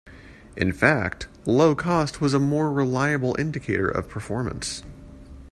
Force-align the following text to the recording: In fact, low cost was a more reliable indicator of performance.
In 0.57 0.71
fact, 0.73 1.27
low 1.45 1.75
cost 1.75 2.19
was 2.21 2.33
a 2.33 2.39
more 2.39 2.73
reliable 2.73 3.35
indicator 3.39 3.87
of 3.87 4.09
performance. 4.09 4.81